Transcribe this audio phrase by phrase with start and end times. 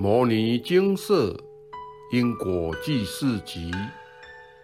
[0.00, 1.36] 摩尼精舍
[2.12, 3.72] 因果记事集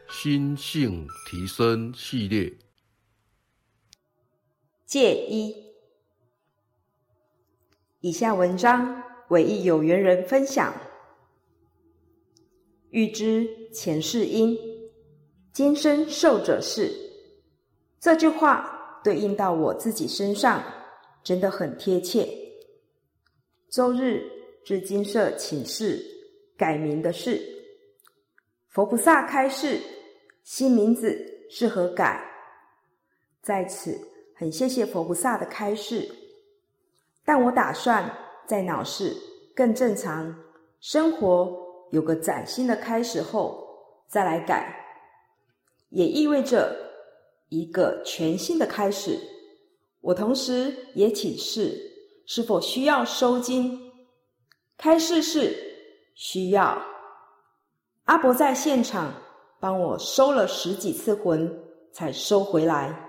[0.08, 2.53] 心性提升系列，
[4.86, 5.52] 戒一。
[7.99, 10.73] 以下文章为一有缘人分享。
[12.91, 14.57] 欲知前世因，
[15.53, 16.95] 今生受者是。
[17.98, 20.62] 这句话对应到我自己身上，
[21.25, 22.29] 真的很贴切。
[23.69, 24.30] 周日。
[24.64, 26.02] 至金舍请示
[26.56, 27.41] 改名的事，
[28.70, 29.78] 佛菩萨开示
[30.42, 31.14] 新名字
[31.50, 32.24] 适合改，
[33.42, 33.95] 在此
[34.34, 36.08] 很谢谢佛菩萨的开示。
[37.27, 38.10] 但我打算
[38.46, 39.14] 在脑室
[39.55, 40.34] 更正常，
[40.80, 41.55] 生活
[41.92, 43.66] 有个崭新的开始后
[44.08, 44.74] 再来改，
[45.91, 46.74] 也意味着
[47.50, 49.19] 一个全新的开始。
[50.00, 51.78] 我同时也请示
[52.27, 53.84] 是否需要收金。
[54.77, 55.56] 开示是
[56.14, 56.80] 需要
[58.05, 59.12] 阿伯在现场
[59.61, 61.50] 帮我收了十几次魂
[61.92, 63.08] 才收回来。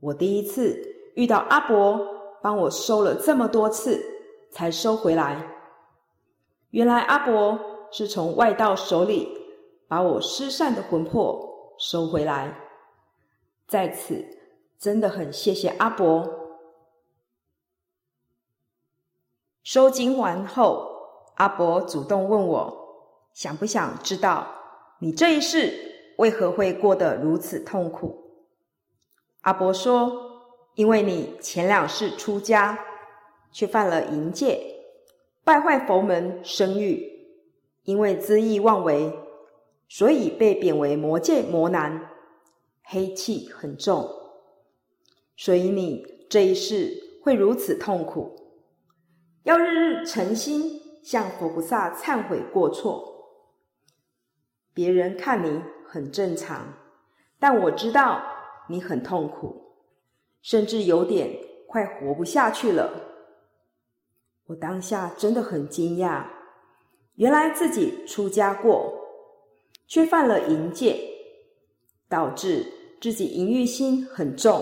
[0.00, 0.80] 我第一次
[1.14, 2.00] 遇到阿伯
[2.42, 4.02] 帮我收了这么多次
[4.50, 5.46] 才收回来。
[6.70, 7.58] 原来阿伯
[7.90, 9.28] 是从外道手里
[9.88, 12.56] 把我失散的魂魄收回来。
[13.66, 14.24] 在此
[14.78, 16.45] 真的很谢谢阿伯。
[19.66, 20.86] 收金完后，
[21.34, 22.72] 阿伯主动问我，
[23.34, 24.46] 想不想知道
[25.00, 25.74] 你这一世
[26.18, 28.30] 为何会过得如此痛苦？
[29.40, 30.12] 阿伯说
[30.76, 32.78] ：“因为你前两世出家，
[33.50, 34.60] 却犯了淫戒，
[35.42, 37.04] 败坏佛门声誉，
[37.82, 39.12] 因为恣意妄为，
[39.88, 42.08] 所以被贬为魔界魔男，
[42.84, 44.08] 黑气很重，
[45.36, 48.42] 所以你这一世会如此痛苦。”
[49.46, 53.30] 要日日诚心向佛菩萨忏悔过错。
[54.74, 56.66] 别人看你很正常，
[57.38, 58.20] 但我知道
[58.68, 59.70] 你很痛苦，
[60.42, 61.30] 甚至有点
[61.68, 62.90] 快活不下去了。
[64.46, 66.24] 我当下真的很惊讶，
[67.14, 68.92] 原来自己出家过，
[69.86, 71.08] 却犯了淫戒，
[72.08, 72.66] 导致
[73.00, 74.60] 自己淫欲心很重，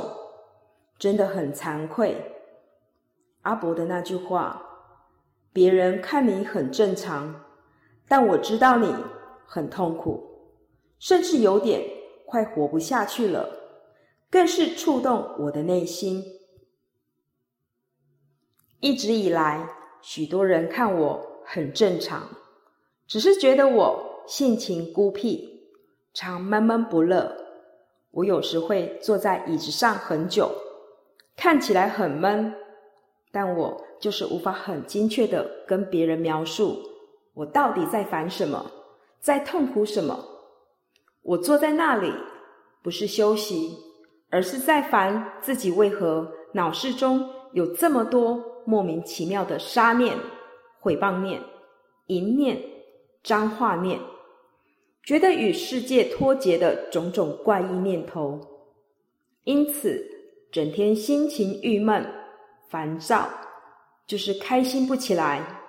[0.99, 2.15] 真的很惭愧。
[3.41, 4.61] 阿伯的那句话。
[5.55, 7.33] 别人看你很正常，
[8.09, 8.93] 但我知道你
[9.47, 10.21] 很痛苦，
[10.99, 11.81] 甚至有点
[12.27, 13.49] 快活不下去了，
[14.29, 16.25] 更是触动我的内心。
[18.81, 19.65] 一直以来，
[20.03, 22.29] 许多人看我很正常，
[23.07, 25.69] 只是觉得我性情孤僻，
[26.13, 27.33] 常闷闷不乐。
[28.11, 30.51] 我有时会坐在椅子上很久，
[31.37, 32.53] 看起来很闷，
[33.31, 33.81] 但我。
[34.05, 36.77] 就是无法很精确的跟别人描述
[37.33, 38.71] 我到底在烦什么，
[39.19, 40.23] 在痛苦什么。
[41.23, 42.13] 我坐在那里
[42.83, 43.75] 不是休息，
[44.29, 50.15] 而是在烦自己为何脑室中有这么多莫名其妙的杀念、
[50.81, 51.41] 毁谤念、
[52.09, 52.61] 淫念、
[53.23, 53.99] 脏话念，
[55.03, 58.39] 觉得与世界脱节的种种怪异念头，
[59.45, 60.05] 因此
[60.53, 62.07] 整天心情郁闷、
[62.69, 63.27] 烦躁。
[64.07, 65.61] 就是开心不起来。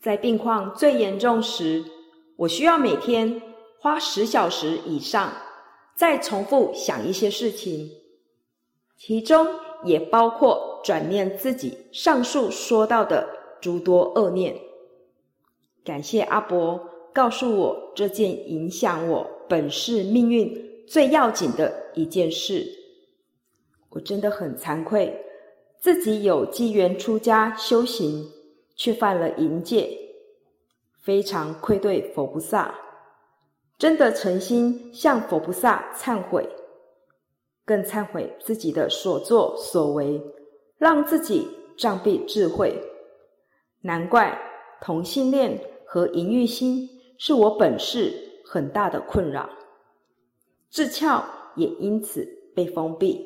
[0.00, 1.84] 在病况最严重时，
[2.36, 3.42] 我需要每天
[3.80, 5.32] 花十小时以上，
[5.94, 7.90] 再重复想一些事情，
[8.96, 9.46] 其中
[9.84, 13.28] 也包括转念自己上述说到的
[13.60, 14.56] 诸多恶念。
[15.84, 22.64] 感谢阿伯告诉我这件影响我本世命运最要紧的一件事，
[23.90, 25.25] 我真的很惭愧。
[25.86, 28.28] 自己有机缘出家修行，
[28.74, 29.96] 却犯了淫戒，
[31.00, 32.74] 非常愧对佛菩萨。
[33.78, 36.44] 真的诚心向佛菩萨忏悔，
[37.64, 40.20] 更忏悔自己的所作所为，
[40.76, 42.76] 让自己障蔽智慧。
[43.80, 44.36] 难怪
[44.80, 45.56] 同性恋
[45.86, 48.12] 和淫欲心是我本世
[48.44, 49.48] 很大的困扰，
[50.68, 51.22] 智窍
[51.54, 53.24] 也因此被封闭。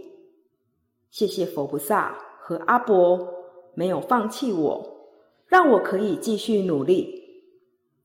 [1.11, 2.27] 谢谢佛菩萨。
[2.51, 3.33] 和阿伯
[3.75, 5.07] 没有放弃我，
[5.47, 7.45] 让我可以继续努力。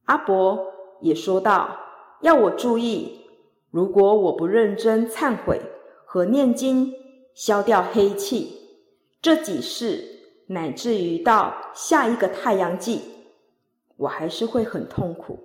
[0.04, 0.72] 阿伯
[1.02, 1.76] 也说道
[2.22, 3.22] ：“要我注意，
[3.72, 5.60] 如果我不认真忏悔
[6.06, 6.94] 和念经，
[7.34, 8.56] 消掉黑气，
[9.20, 10.06] 这几世
[10.46, 13.02] 乃至于到下一个太阳季，
[13.98, 15.40] 我还是会很痛苦。”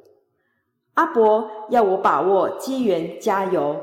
[0.92, 3.80] 阿伯要我把握机缘，加油。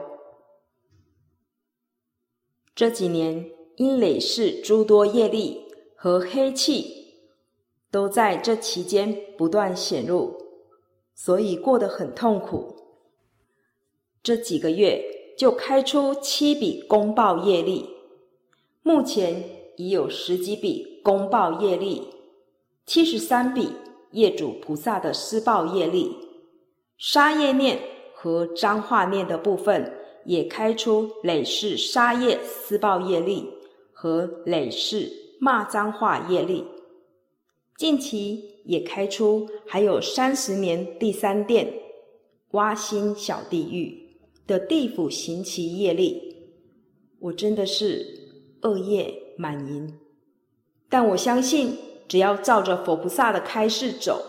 [2.76, 3.57] 这几年。
[3.78, 5.62] 因累世诸多业力
[5.96, 7.14] 和黑气，
[7.92, 10.36] 都在这期间不断显露，
[11.14, 12.76] 所以过得很痛苦。
[14.24, 15.04] 这几个月
[15.38, 17.88] 就开出七笔公报业力，
[18.82, 19.44] 目前
[19.76, 22.02] 已有十几笔公报业力，
[22.88, 23.72] 七十三笔
[24.10, 26.18] 业主菩萨的施报业力，
[26.98, 27.80] 杀业念
[28.16, 29.94] 和脏话念的部分
[30.26, 33.48] 也开出累世杀业施报业力
[34.00, 36.64] 和累世骂脏话业力。
[37.76, 41.74] 近期也开出还有三十年第三殿
[42.52, 46.36] 挖心小地狱的地府行其业力，
[47.18, 48.06] 我真的是
[48.62, 49.98] 恶业满盈，
[50.88, 51.76] 但我相信
[52.08, 54.24] 只要照着佛菩萨的开示走，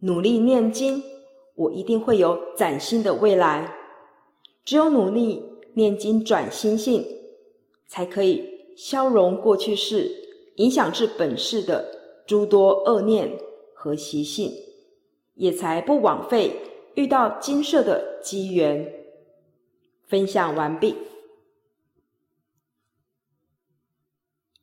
[0.00, 1.00] 努力念经，
[1.54, 3.72] 我一定会有崭新的未来。
[4.64, 5.40] 只有努力
[5.74, 7.06] 念经转心性，
[7.86, 10.10] 才可以消融过去世
[10.56, 11.96] 影响至本世的。
[12.26, 13.38] 诸多恶念
[13.72, 14.50] 和习性，
[15.34, 16.60] 也才不枉费
[16.96, 18.92] 遇到金色的机缘。
[20.08, 20.96] 分享完毕。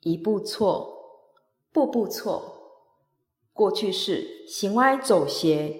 [0.02, 1.32] 一步错，
[1.72, 2.44] 步步错。
[3.54, 5.74] 过去式行歪走邪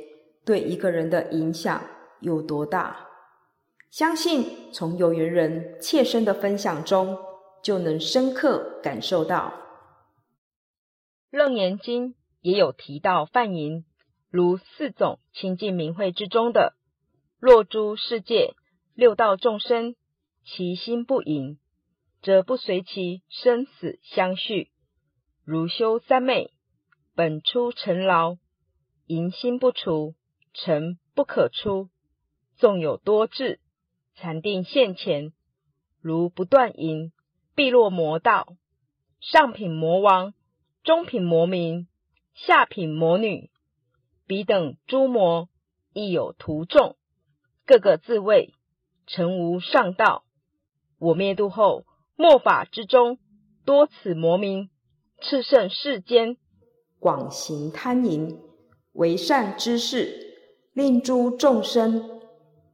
[0.46, 1.84] 对一个人的影响
[2.22, 3.10] 有多大？
[3.92, 7.18] 相信从有缘人切身的分享中，
[7.64, 9.54] 就能深刻感受到。
[11.32, 13.86] 楞严经也有提到梵淫，
[14.30, 16.76] 如四种清净明慧之中的
[17.40, 18.54] 若诸世界
[18.94, 19.96] 六道众生，
[20.44, 21.58] 其心不淫，
[22.22, 24.70] 则不随其生死相续。
[25.44, 26.52] 如修三昧，
[27.16, 28.38] 本出尘劳，
[29.08, 30.16] 淫心不除，
[30.54, 31.90] 尘不可出。
[32.56, 33.60] 纵有多智，
[34.16, 35.34] 禅定现前，
[36.00, 37.12] 如不断淫，
[37.56, 38.56] 碧落魔道。
[39.20, 40.34] 上品魔王。
[40.84, 41.88] 中品魔民、
[42.34, 43.50] 下品魔女，
[44.28, 45.48] 彼等诸魔
[45.94, 46.98] 亦有徒众，
[47.66, 48.54] 各个自谓
[49.08, 50.26] 成无上道。
[51.00, 51.86] 我灭度后，
[52.18, 53.18] 末法之中，
[53.64, 54.70] 多此魔民，
[55.22, 56.36] 炽盛世间，
[57.00, 58.38] 广行贪淫，
[58.92, 60.36] 为善之事，
[60.74, 62.20] 令诸众生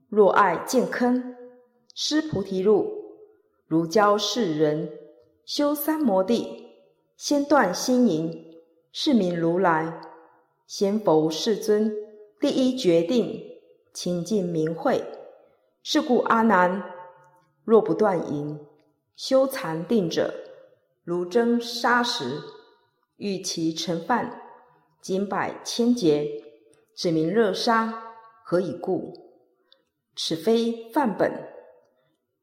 [0.08, 1.36] 若爱见坑，
[1.94, 2.99] 施菩提路，
[3.70, 4.92] 如教世人
[5.46, 6.66] 修三摩地。
[7.16, 8.62] 先断心淫，
[8.94, 10.02] 是名如来；
[10.66, 11.94] 先佛世尊
[12.40, 13.44] 第一决定
[13.94, 15.04] 清净明慧。
[15.84, 16.82] 是故阿难，
[17.64, 18.58] 若不断淫，
[19.18, 20.34] 修禅定者，
[21.04, 22.42] 如蒸砂石，
[23.18, 24.42] 欲其成饭，
[25.02, 26.42] 经百千劫，
[26.96, 28.16] 指名热沙。
[28.46, 29.14] 何以故？
[30.16, 31.59] 此非范本。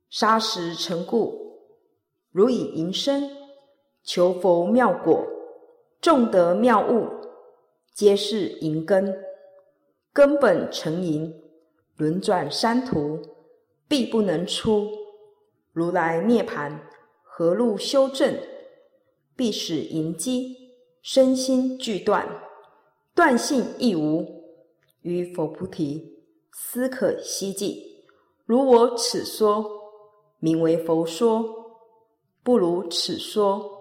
[0.08, 1.60] 沙石成故，
[2.30, 3.30] 如以银身。
[4.02, 5.26] 求佛妙果，
[6.00, 7.08] 众得妙物，
[7.92, 9.12] 皆是银根。
[10.12, 11.42] 根本成银，
[11.96, 13.20] 轮转三途，
[13.88, 14.88] 必不能出。
[15.72, 16.88] 如来涅盘，
[17.24, 18.38] 何路修正？
[19.34, 20.56] 必使银机
[21.02, 22.26] 身心俱断，
[23.12, 24.24] 断性亦无。
[25.02, 26.22] 于佛菩提，
[26.52, 28.04] 斯可希冀。
[28.44, 29.85] 如我此说，
[30.38, 31.42] 名为佛说；
[32.42, 33.72] 不如此说。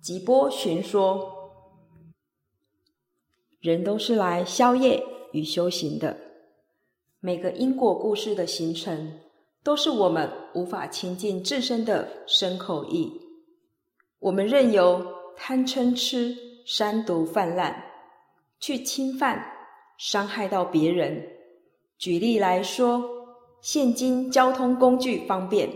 [0.00, 1.32] 即波寻说，
[3.60, 5.00] 人都是来消业
[5.30, 6.16] 与修行的。
[7.20, 9.20] 每个因果故事的形成，
[9.62, 13.12] 都是我们无法亲近自身的身口意。
[14.18, 16.36] 我们任由贪嗔痴
[16.66, 17.72] 三毒泛滥，
[18.58, 19.40] 去侵犯、
[19.98, 21.24] 伤害到别人。
[21.96, 23.00] 举例来说，
[23.60, 25.70] 现今交通工具方便，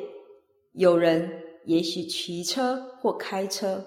[0.76, 3.85] 有人也许骑车或开车。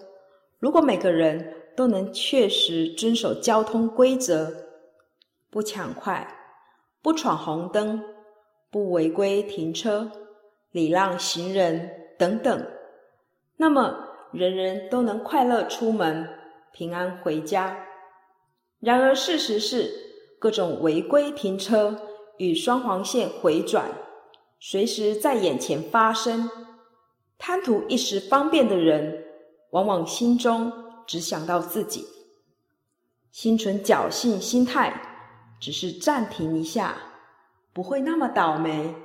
[0.58, 4.52] 如果每个人都能确实遵守交通规则，
[5.52, 6.28] 不抢快、
[7.02, 8.04] 不闯红灯、
[8.72, 10.12] 不违规停车、
[10.72, 12.68] 礼让行人等等，
[13.56, 13.96] 那么
[14.34, 16.28] 人人都能快乐出门、
[16.74, 17.86] 平安回家。
[18.80, 19.92] 然而，事实是
[20.40, 21.96] 各种违规停车
[22.38, 23.90] 与双黄线回转，
[24.60, 26.50] 随时在眼前发生。
[27.40, 29.26] 贪图一时方便的人。
[29.72, 30.74] 往往心中
[31.06, 32.04] 只想到自己，
[33.32, 35.00] 心存侥幸心态，
[35.60, 36.98] 只是暂停一下，
[37.72, 38.96] 不会那么倒霉，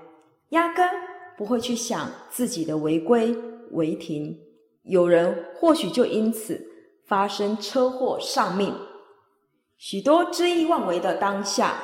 [0.49, 0.89] 压根
[1.37, 3.37] 不会去想自己的违规
[3.73, 4.41] 违停。
[4.85, 6.67] 有人或许就因此
[7.05, 8.75] 发生车祸丧命。
[9.77, 11.79] 许多恣意妄为的当下，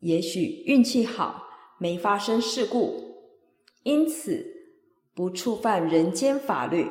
[0.00, 1.46] 也许运气好，
[1.78, 3.00] 没发生事故，
[3.84, 4.44] 因此
[5.16, 6.86] 不触犯人间法律。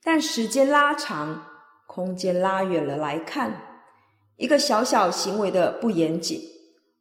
[0.00, 1.44] 但时间拉长，
[1.88, 3.82] 空间拉远了来看，
[4.36, 6.40] 一个小小行为的不严谨、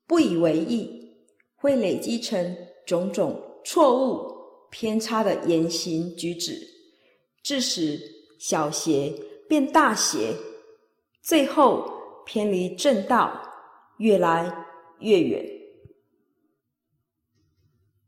[0.07, 1.15] 不以为意，
[1.55, 4.31] 会累积成种种错误、
[4.71, 6.57] 偏差的言行举止，
[7.43, 8.00] 致使
[8.39, 9.13] 小邪
[9.48, 10.33] 变大邪，
[11.21, 11.88] 最后
[12.25, 13.39] 偏离正道，
[13.98, 14.65] 越来
[15.00, 15.45] 越远。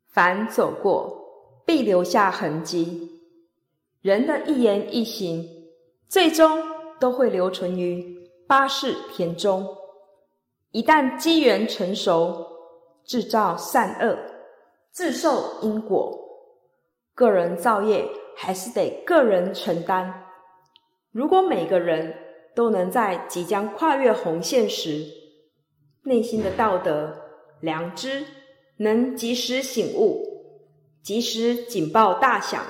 [0.07, 1.22] 凡走过，
[1.65, 3.09] 必留下痕迹。
[4.01, 5.47] 人的一言一行，
[6.09, 6.61] 最终
[6.99, 9.65] 都会留存于八世田中。
[10.71, 12.45] 一旦机缘成熟，
[13.05, 14.17] 制造善恶，
[14.91, 16.19] 自受因果。
[17.15, 18.03] 个人造业
[18.35, 20.11] 还是得个人承担。
[21.11, 22.13] 如果每个人
[22.55, 25.05] 都能在即将跨越红线时，
[26.03, 27.15] 内心的道德
[27.61, 28.25] 良知
[28.77, 30.32] 能及时醒悟，
[31.03, 32.65] 及时警报大响。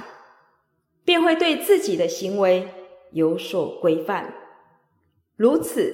[1.05, 2.65] 便会对自己的行为
[3.11, 4.33] 有所规范，
[5.35, 5.93] 如此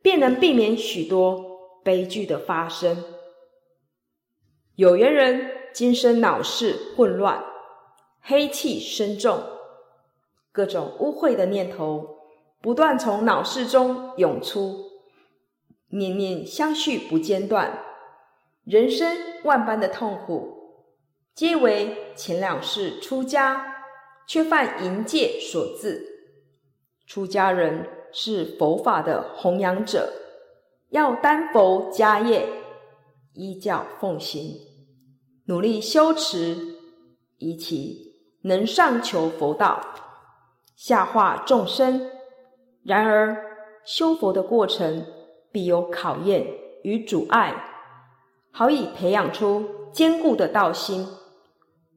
[0.00, 3.02] 便能避免许多悲剧的发生。
[4.76, 7.44] 有缘人今生脑事混乱，
[8.20, 9.42] 黑气深重，
[10.52, 12.18] 各种污秽的念头
[12.62, 14.84] 不断从脑室中涌出，
[15.88, 17.76] 念念相续不间断，
[18.62, 20.63] 人生万般的痛苦，
[21.34, 23.72] 皆为前两世出家。
[24.26, 26.02] 却犯淫戒所致。
[27.06, 30.10] 出家人是佛法的弘扬者，
[30.88, 32.48] 要担佛家业，
[33.34, 34.58] 依教奉行，
[35.44, 36.56] 努力修持，
[37.36, 38.14] 以其
[38.44, 39.78] 能上求佛道，
[40.74, 42.10] 下化众生。
[42.82, 43.36] 然而
[43.84, 45.04] 修佛的过程
[45.52, 46.46] 必有考验
[46.82, 47.54] 与阻碍，
[48.50, 51.06] 好以培养出坚固的道心。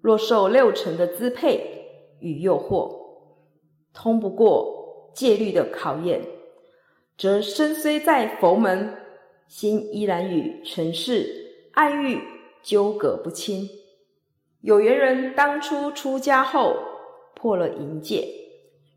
[0.07, 1.73] 若受六尘的支配。
[2.19, 2.97] 与诱惑，
[3.93, 6.19] 通不过戒律的考验，
[7.15, 8.91] 则身虽在佛门，
[9.47, 11.27] 心依然与尘世
[11.73, 12.19] 爱欲
[12.63, 13.69] 纠葛不清。
[14.61, 16.75] 有缘人当初出家后
[17.35, 18.27] 破了淫戒，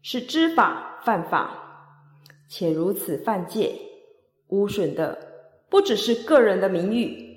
[0.01, 2.07] 是知法犯法，
[2.49, 3.73] 且如此犯戒，
[4.49, 5.19] 污损的
[5.69, 7.30] 不只是个人的名誉，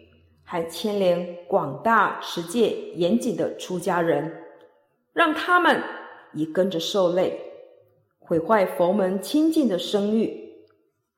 [0.44, 4.40] 还牵连广大持戒严谨的出家人。
[5.14, 5.82] 让他们
[6.34, 7.40] 也跟着受累，
[8.18, 10.66] 毁坏佛门清净的声誉，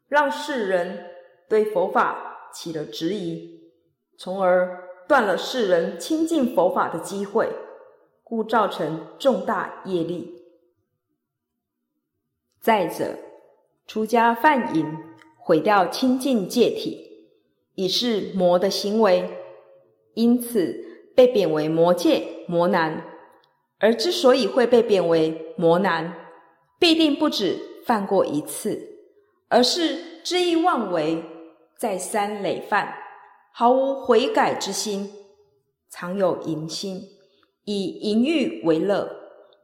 [0.09, 1.05] 让世人
[1.47, 3.71] 对佛法起了质疑，
[4.17, 7.49] 从而断了世人亲近佛法的机会，
[8.23, 10.43] 故造成重大业力。
[12.59, 13.15] 再者，
[13.87, 14.85] 出家犯淫，
[15.37, 17.04] 毁掉清净戒体，
[17.75, 19.29] 已是魔的行为，
[20.13, 20.75] 因此
[21.15, 23.05] 被贬为魔界魔男。
[23.77, 26.13] 而之所以会被贬为魔男，
[26.79, 28.81] 必定不止犯过一次，
[29.49, 31.21] 而是恣意妄为，
[31.77, 32.95] 再三累犯，
[33.53, 35.11] 毫无悔改之心，
[35.91, 37.01] 常有淫心，
[37.65, 39.09] 以淫欲为乐，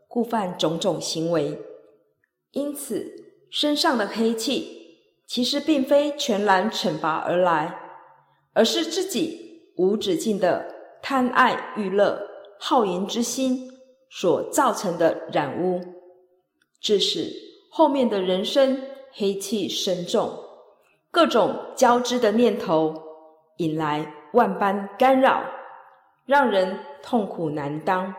[0.10, 1.58] 故犯种种行为。
[2.51, 3.10] 因此，
[3.50, 7.81] 身上的黑气，其实并非全然惩罚而来，
[8.53, 10.65] 而是自己无止境的
[11.01, 12.22] 贪爱欲乐、
[12.60, 13.70] 好淫之心。
[14.13, 15.79] 所造成的染污，
[16.81, 17.31] 致使
[17.70, 18.77] 后面的人生
[19.13, 20.38] 黑气深重，
[21.10, 22.93] 各种交织的念头
[23.55, 25.41] 引来万般干扰，
[26.25, 28.13] 让人痛苦难当。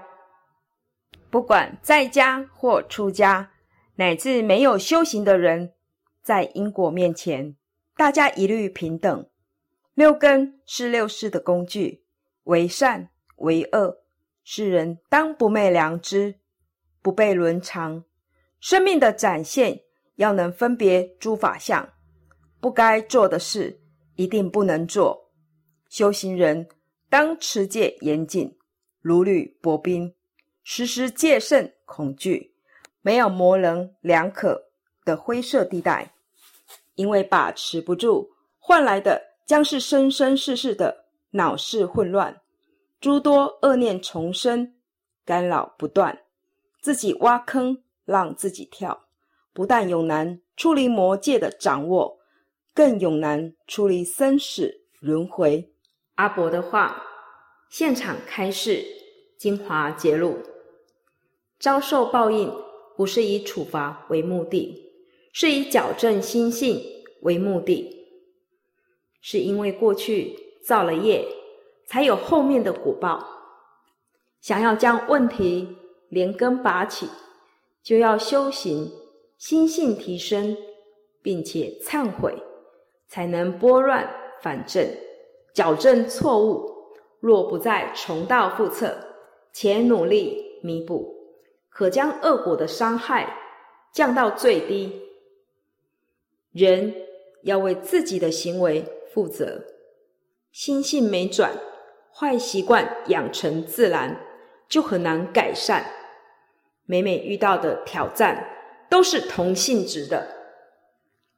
[1.29, 3.51] 不管在家或出家，
[3.97, 5.75] 乃至没有修行的人，
[6.23, 7.55] 在因果面前，
[7.99, 9.27] 大家一律平等。
[10.03, 12.05] 六根是六世的工具，
[12.43, 13.99] 为善为恶。
[14.43, 16.41] 世人当不昧良知，
[17.01, 18.05] 不被伦常。
[18.59, 19.83] 生命的展现
[20.17, 21.89] 要能分别诸法相，
[22.61, 23.81] 不该做的事
[24.17, 25.31] 一定不能做。
[25.89, 26.69] 修行人
[27.09, 28.59] 当持戒严谨，
[29.01, 30.17] 如履薄冰，
[30.65, 32.57] 时时戒慎恐惧，
[33.03, 34.65] 没有模棱两可
[35.05, 36.13] 的灰色地带。
[36.97, 42.41] 因为把持不住，换来的将是生生世世的脑室混乱。
[43.03, 44.73] 诸多恶念重生，
[45.27, 46.21] 干扰不断，
[46.81, 49.05] 自己挖坑让自己跳，
[49.53, 52.19] 不但永难出离魔界的掌握，
[52.73, 55.71] 更永难出离生死轮回。
[56.15, 57.05] 阿伯的话，
[57.69, 58.83] 现场开示，
[59.37, 60.39] 精华揭露：
[61.59, 62.51] 遭受报应
[62.97, 64.91] 不是以处罚为目的，
[65.35, 66.83] 是以矫正心性
[67.21, 68.02] 为目的，
[69.23, 71.27] 是因为过去造了业。
[71.85, 73.23] 才有后面的果报。
[74.41, 75.77] 想要将问题
[76.09, 77.07] 连根拔起，
[77.83, 78.91] 就要修行
[79.37, 80.57] 心性提升，
[81.21, 82.35] 并且忏悔，
[83.09, 84.09] 才能拨乱
[84.41, 84.89] 反正，
[85.53, 86.73] 矫正错误。
[87.21, 88.97] 若不再重蹈覆辙，
[89.53, 91.15] 且努力弥补，
[91.69, 93.37] 可将恶果的伤害
[93.93, 95.03] 降到最低。
[96.53, 96.95] 人
[97.43, 99.65] 要为自己的行为负责，
[100.51, 101.53] 心性没转，
[102.15, 104.21] 坏习惯养成自然，
[104.69, 105.85] 就很难改善。
[106.87, 108.47] 每每遇到的挑战
[108.89, 110.27] 都是同性质的，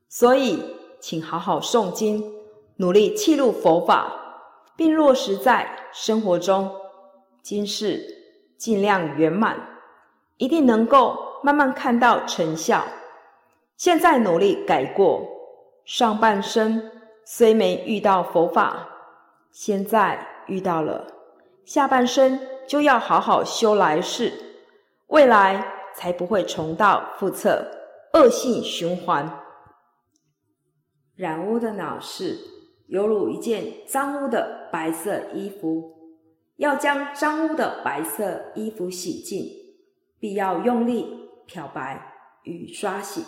[0.09, 0.62] 所以
[1.00, 2.33] 请好好诵经，
[2.76, 4.21] 努力契入佛法。
[4.76, 6.69] 并落实在生活中，
[7.43, 8.04] 今世
[8.59, 9.57] 尽量圆满，
[10.37, 12.85] 一定能够慢慢看到成效。
[13.76, 15.25] 现在努力改过，
[15.85, 16.90] 上半生
[17.25, 18.88] 虽没遇到佛法，
[19.50, 21.07] 现在遇到了，
[21.64, 24.33] 下半生就要好好修来世，
[25.09, 25.66] 未来
[25.97, 27.66] 才不会重蹈覆辙，
[28.12, 29.40] 恶性循环。
[31.16, 32.54] 染污的脑是。
[32.87, 35.90] 犹如一件脏污的白色衣服，
[36.57, 39.43] 要将脏污的白色衣服洗净，
[40.21, 42.12] 必要用力漂白
[42.43, 43.25] 与刷洗。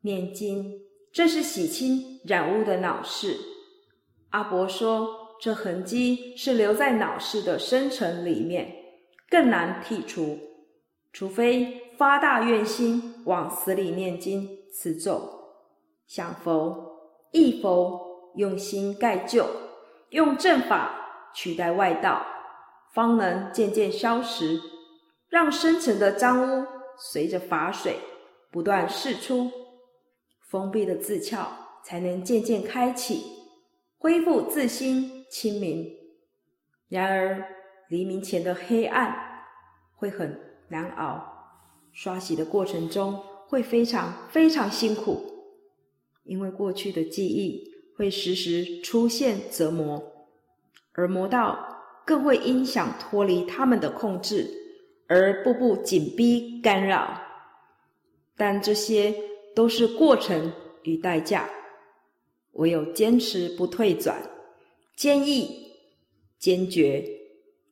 [0.00, 0.80] 念经，
[1.18, 3.36] 这是洗清染污的脑室。
[4.30, 8.72] 阿伯说，这痕迹是留在脑室的深层里面，
[9.28, 10.38] 更难剔除，
[11.12, 15.28] 除非发大愿心，往死里念经持咒，
[16.06, 17.00] 想佛
[17.32, 18.06] 忆佛。
[18.36, 19.44] 用心盖旧，
[20.10, 22.24] 用正法取代外道，
[22.94, 24.60] 方能渐渐消失，
[25.28, 26.64] 让深层的脏污
[26.96, 27.96] 随着法水
[28.52, 29.50] 不断释出，
[30.48, 31.46] 封闭的自窍
[31.84, 33.22] 才能渐渐开启，
[33.98, 35.94] 恢复自心清明。
[36.88, 37.46] 然而
[37.88, 39.14] 黎明前的黑暗
[39.94, 41.60] 会很难熬，
[41.92, 45.22] 刷洗的过程中会非常非常辛苦，
[46.24, 47.68] 因为过去的记忆。
[47.98, 50.00] 会时时出现折磨，
[50.92, 51.58] 而魔道
[52.06, 54.48] 更会因想脱离他们的控制
[55.08, 57.20] 而步步紧逼干扰。
[58.36, 59.12] 但这些
[59.58, 60.52] 都是过程
[60.84, 61.50] 与代价，
[62.52, 64.16] 唯有坚持不退转，
[64.94, 65.72] 坚毅、
[66.38, 67.04] 坚决、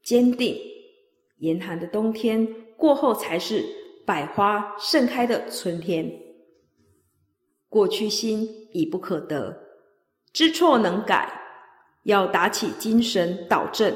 [0.02, 0.58] 坚定。
[1.38, 2.44] 严寒的冬天
[2.76, 3.64] 过后，才是
[4.04, 6.12] 百花盛开的春天。
[7.68, 9.56] 过去心已不可得。
[10.32, 11.40] 知错能改，
[12.02, 13.94] 要打起精神导正。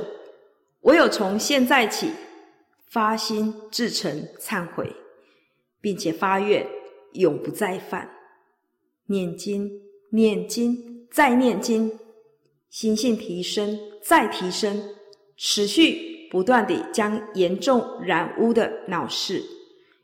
[0.83, 2.12] 唯有从现在起
[2.87, 4.94] 发心至诚忏悔，
[5.81, 6.64] 并且发愿
[7.14, 8.11] 永不再犯。
[9.07, 9.70] 念经，
[10.12, 11.99] 念经，再念经，
[12.68, 14.83] 心性提升，再提升，
[15.37, 19.42] 持续不断地将严重染污的脑室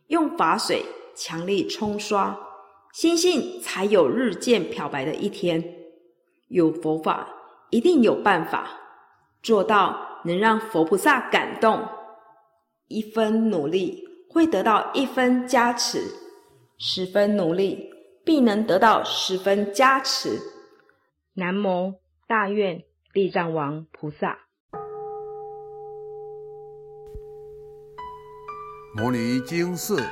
[0.08, 0.82] 用法水
[1.14, 2.36] 强力冲刷，
[2.92, 5.62] 心性才有日渐漂白的一天。
[6.48, 7.28] 有佛法，
[7.70, 8.70] 一定有办法
[9.42, 11.86] 做到能让佛菩萨感动。
[12.88, 16.00] 一分努力会得到一分加持，
[16.78, 17.90] 十分努力
[18.22, 20.38] 必能得到十分加持。
[21.32, 21.94] 南无
[22.28, 22.82] 大愿
[23.14, 24.38] 地藏王菩萨。
[28.94, 30.02] 摩尼经寺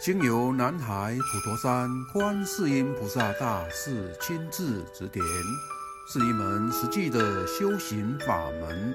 [0.00, 5.24] 经由南海普陀山观世音菩萨大士亲自指点，
[6.12, 8.94] 是一门实际的修行法门，